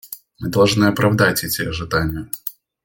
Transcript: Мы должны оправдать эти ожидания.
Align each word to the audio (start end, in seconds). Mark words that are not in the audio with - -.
Мы 0.39 0.49
должны 0.49 0.85
оправдать 0.85 1.43
эти 1.43 1.61
ожидания. 1.61 2.27